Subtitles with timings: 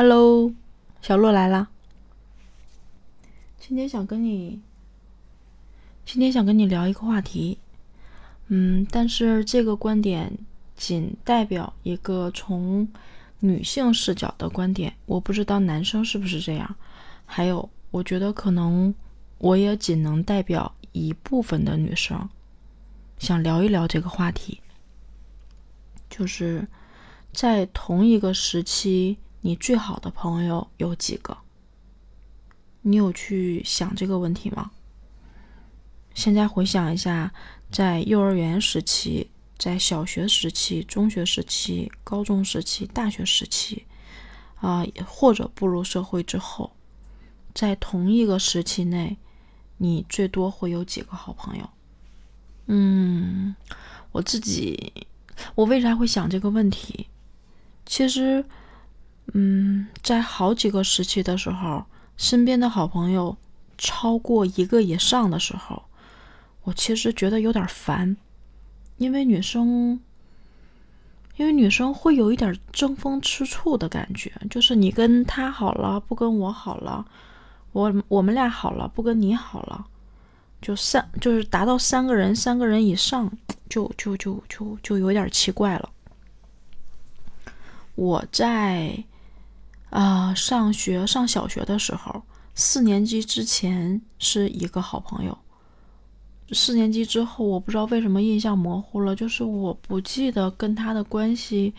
[0.00, 0.54] Hello，
[1.02, 1.70] 小洛来啦。
[3.58, 4.60] 今天想跟你，
[6.06, 7.58] 今天想跟你聊一个话题，
[8.46, 10.38] 嗯，但是这个观点
[10.76, 12.86] 仅代表一个从
[13.40, 16.76] 女性视角的观点，我不知道男生是不是这样。
[17.26, 18.94] 还有，我觉得可能
[19.38, 22.28] 我也仅能代表一部分的女生，
[23.18, 24.60] 想聊一聊这个话题，
[26.08, 26.68] 就是
[27.32, 29.18] 在同一个时期。
[29.40, 31.38] 你最好的朋友有几个？
[32.82, 34.70] 你有去想这个问题吗？
[36.14, 37.32] 现在回想一下，
[37.70, 43.86] 在幼儿园时期、在小学时期、中学时期、高中时期、大学时期，
[44.56, 46.72] 啊，或者步入社会之后，
[47.54, 49.18] 在同一个时期内，
[49.76, 51.70] 你最多会有几个好朋友？
[52.66, 53.54] 嗯，
[54.10, 54.92] 我自己，
[55.54, 57.06] 我为啥会想这个问题？
[57.86, 58.44] 其实。
[59.34, 61.84] 嗯，在好几个时期的时候，
[62.16, 63.36] 身边的好朋友
[63.76, 65.84] 超过一个以上的时候，
[66.62, 68.16] 我其实觉得有点烦，
[68.96, 70.00] 因为女生，
[71.36, 77.04] 因为女生会有一点争风吃醋的感觉，就是你跟他好了，不跟我好了，
[77.72, 79.86] 我我们俩好了，不跟你好了，
[80.62, 83.30] 就三就是达到三个人，三个人以上，
[83.68, 85.90] 就就就就就有点奇怪了。
[87.94, 89.04] 我在。
[89.90, 92.22] 啊，上学上小学的时候，
[92.54, 95.36] 四年级之前是一个好朋友。
[96.52, 101.74] 四年级之后，我不知道为什么印象模糊了，就是我不记得跟他的关系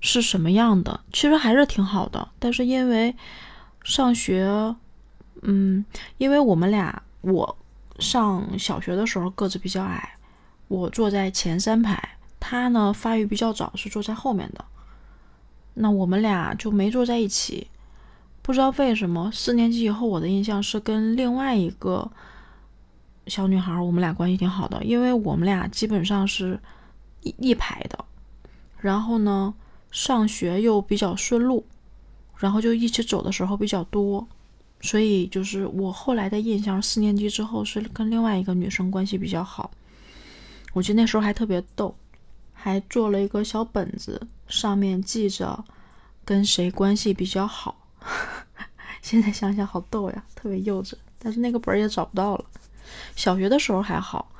[0.00, 1.00] 是什么样的。
[1.12, 3.14] 其实还是挺好的，但是因为
[3.82, 4.74] 上学，
[5.42, 5.84] 嗯，
[6.16, 7.56] 因为我们俩，我
[7.98, 10.16] 上小学的时候个子比较矮，
[10.68, 14.64] 我坐在前三排，他呢发育比较早，是坐在后面的。
[15.74, 17.66] 那我们俩就没坐在一起，
[18.42, 19.30] 不知道为什么。
[19.32, 22.10] 四年级以后，我的印象是跟另外一个
[23.26, 26.58] 小女孩，我们俩关系挺好的，因为我们俩基本上是
[27.22, 28.04] 一一排的。
[28.78, 29.52] 然后呢，
[29.90, 31.64] 上学又比较顺路，
[32.36, 34.26] 然后就一起走的时候比较多，
[34.80, 39.70] 所以就是我后来的印象，四年级之后是跟另外一个女生关系比较好。
[40.72, 41.94] 我记得那时候还特别逗。
[42.56, 44.18] 还做了一个小本子，
[44.54, 45.64] 上面记着
[46.24, 47.76] 跟谁关系比较好。
[49.02, 50.94] 现在想想好逗呀，特别幼稚。
[51.18, 52.44] 但是那个本儿也找不到了。
[53.16, 54.30] 小学的时候还好，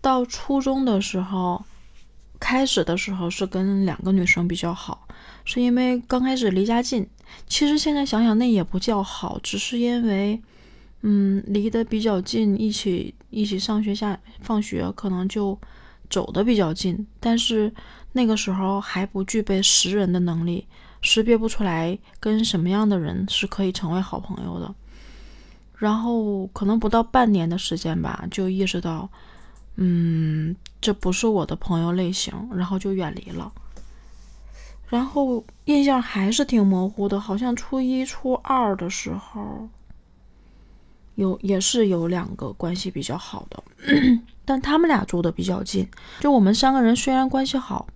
[0.00, 1.64] 到初中的时候，
[2.38, 5.06] 开始的时候是跟两个女生比较好，
[5.44, 7.08] 是因为刚开始离家近。
[7.46, 10.40] 其实现在想想那也不叫好，只是因为
[11.02, 15.58] 嗯离得比较近，一起一起上学下放学，可能就。
[16.10, 17.72] 走的比较近，但是
[18.12, 20.66] 那个时候还不具备识人的能力，
[21.00, 24.74] 识别不出来跟什么样的人是可以成为好朋友的。
[25.78, 29.08] 然后可能不到半年的时间吧，就意识到，
[29.76, 33.50] 嗯，这不是我的朋友类型，然后就远离了。
[34.88, 39.68] 然后印象还是挺模糊的，好像初一、初二的时候，
[41.14, 43.62] 有也是有两个关系比较好的。
[44.50, 45.88] 但他们俩住的比较近，
[46.18, 47.86] 就我们三个人虽然关系好，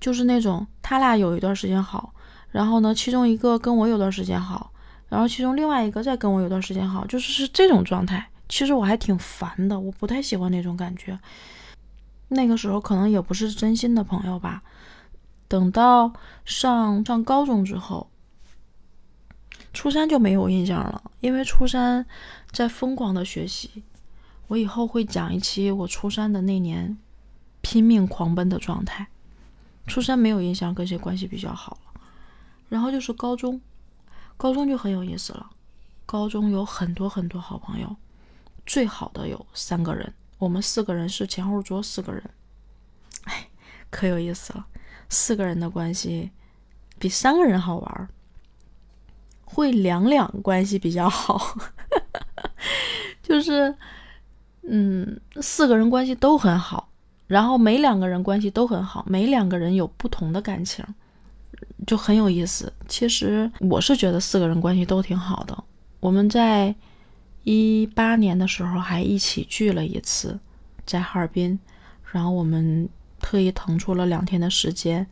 [0.00, 2.14] 就是那种他俩有一段时间好，
[2.50, 4.72] 然后呢，其中一个跟我有段时间好，
[5.10, 8.30] 然后其中另外一个再跟我有段时间好，就是是这种状态。
[8.48, 11.18] 其实我还挺烦的，我不太喜欢那种感觉。
[12.28, 14.62] 那个时候可能也不是真心的朋友吧。
[15.48, 16.14] 等到
[16.46, 18.08] 上上高中之后，
[19.74, 22.06] 初三就没有印象了，因为初三
[22.50, 23.84] 在疯狂的学习。
[24.46, 26.96] 我以后会讲一期我初三的那年
[27.60, 29.06] 拼命狂奔的状态。
[29.86, 32.00] 初三没有印象跟谁关系比较好了，
[32.70, 33.60] 然后就是高中，
[34.36, 35.50] 高中就很有意思了。
[36.06, 37.94] 高中有很多很多好朋友，
[38.64, 42.30] 最好的有三个人，我们四个人是前后桌四个人，
[43.24, 43.46] 哎，
[43.90, 44.66] 可有意思了。
[45.10, 46.30] 四个人的关系
[46.98, 48.08] 比三个人好玩儿，
[49.44, 51.58] 会两两关系比较好，
[53.22, 53.76] 就是。
[54.66, 56.88] 嗯，四个人关系都很好，
[57.26, 60.84] 然后每两个人关系都很好，每两个人有不同的感情，
[61.86, 62.72] 就很有意思。
[62.88, 65.64] 其实我是觉得四个人关系都挺好的。
[66.00, 66.74] 我们在
[67.42, 70.38] 一八年的时候还一起聚了一次，
[70.86, 71.58] 在哈尔滨，
[72.10, 72.88] 然后我们
[73.20, 75.06] 特意腾出了两天的时间，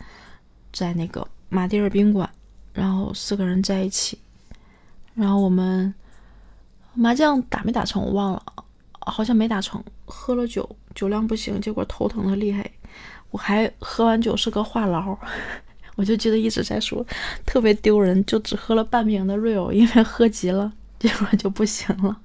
[0.72, 2.28] 在那个马迭尔宾馆，
[2.72, 4.18] 然后四个人在一起，
[5.14, 5.94] 然后我们
[6.94, 8.42] 麻将打没打成我忘了。
[9.06, 12.70] 好像没打成，喝了酒，酒量不行，结果头疼的厉害。
[13.30, 15.16] 我还喝完酒是个话痨，
[15.96, 17.04] 我就记得一直在说，
[17.46, 22.16] 特别丢人，就只喝了半瓶的 real，因为喝急了， 结果就不行了。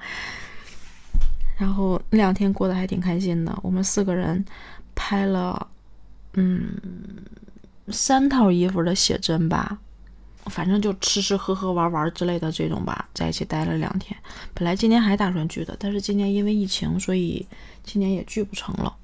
[1.58, 4.44] 然后那两天过得还挺开心的，我们四个人
[4.94, 5.68] 拍了，
[6.34, 6.70] 嗯，
[7.88, 9.80] 三套衣服的写真吧，
[10.50, 14.18] 反正就吃吃喝喝玩玩之类的这种吧，在一起待了两天。
[14.54, 17.48] 本来今年还打算聚的，但是今年因为疫情，所以
[17.84, 18.96] 今年也聚不成了。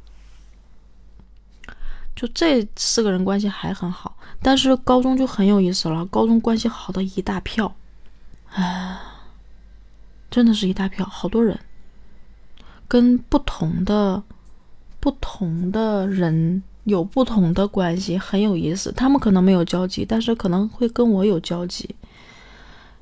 [2.15, 6.05] 就这四个人关系还很好，但是高中就很有意思了。
[6.05, 7.75] 高中关系好的一大票，
[8.51, 9.01] 啊，
[10.29, 11.59] 真的是一大票，好多人，
[12.87, 14.21] 跟不同的
[14.99, 18.91] 不同的人有不同的关系，很有意思。
[18.91, 21.95] 他们可能没有交集，但是可能会跟我有交集。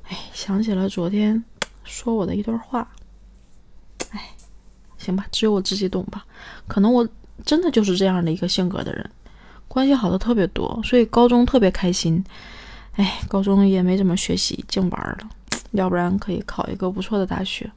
[0.04, 1.42] 哎，想起了昨天
[1.84, 2.88] 说我的一段话，
[4.10, 4.30] 哎，
[4.98, 6.24] 行吧，只有我自己懂吧。
[6.66, 7.08] 可能我。
[7.44, 9.10] 真的就是这样的一个性格的人，
[9.66, 12.24] 关系好的特别多，所以高中特别开心。
[12.92, 15.28] 哎，高中也没怎么学习，净玩了，
[15.72, 17.72] 要不然可以考一个不错的大学。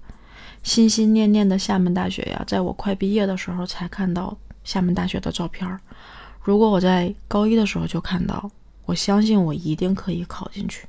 [0.61, 5.79] 心心念念的厦门大学呀，在我快毕业的时候才看到厦门大学的照片。
[6.41, 8.51] 如果我在高一的时候就看到，
[8.83, 10.85] 我相信我一定可以考进去。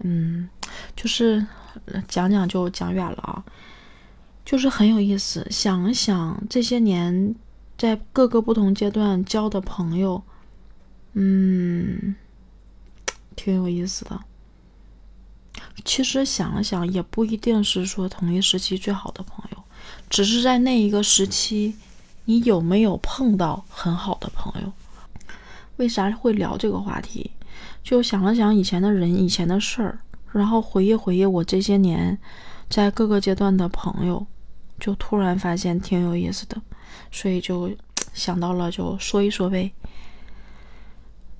[0.00, 0.48] 嗯，
[0.94, 1.46] 就是
[2.06, 3.42] 讲讲就讲远了啊。
[4.44, 7.34] 就是很有意思，想想这些年
[7.76, 10.22] 在各个不同阶段交的朋友，
[11.14, 12.14] 嗯，
[13.34, 14.20] 挺有意思的。
[15.84, 19.45] 其实想了想，也不一定是说同一时期最好的朋友，
[20.08, 21.74] 只是在那一个时期，
[22.24, 24.72] 你有没有碰到很好的朋友？
[25.76, 27.30] 为啥会聊这个话题？
[27.82, 29.98] 就想了想以前的人、以前的事儿，
[30.32, 32.18] 然后回忆回忆我这些年
[32.68, 34.26] 在各个阶段的朋友。
[34.78, 36.60] 就突然发现挺有意思的，
[37.10, 37.70] 所以就
[38.12, 39.72] 想到了就说一说呗。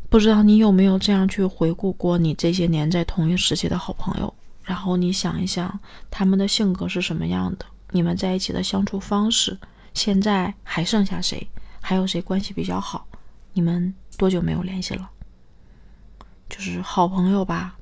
[0.09, 5.79] 不知道你有没有这样去回顾过你这些年在同一时期的好朋友，然后你想一想
[6.11, 7.67] 他们的性格是什么样的，
[7.97, 9.59] 你们在一起的相处方式，
[9.95, 11.49] 现在还剩下谁，
[11.81, 13.07] 还有谁关系比较好？
[13.55, 15.11] 你们多久没有联系了？
[16.47, 17.79] 就是好朋友吧，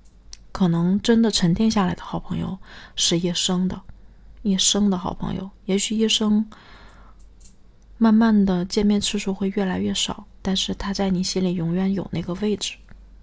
[0.53, 2.57] 可能真的沉淀下来的好朋友
[2.95, 3.83] 是一生的。
[4.43, 6.49] 一生的好朋友，也许一生
[7.99, 12.77] 慢慢的见面次数会越来越少，但是他在你心里永远有那个位置，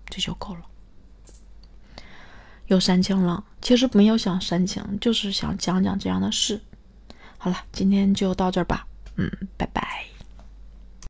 [0.08, 0.62] 这就够了。
[2.68, 6.60] 又煽情了，其实没有想煽情，就是想讲讲这样的事。
[7.44, 8.86] 好了今天就到这儿吧。
[9.16, 9.28] 嗯
[9.58, 10.11] 拜拜。